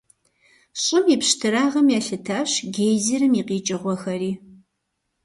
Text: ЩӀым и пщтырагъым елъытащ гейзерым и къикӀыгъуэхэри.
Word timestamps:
ЩӀым 0.81 1.05
и 1.13 1.17
пщтырагъым 1.21 1.87
елъытащ 1.97 2.51
гейзерым 2.75 3.33
и 3.39 3.41
къикӀыгъуэхэри. 3.47 4.31